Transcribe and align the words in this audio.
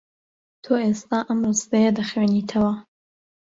تۆ 0.63 0.73
ئێستا 0.83 1.19
ئەم 1.27 1.39
ڕستەیە 1.49 1.91
دەخوێنیتەوە. 1.97 2.73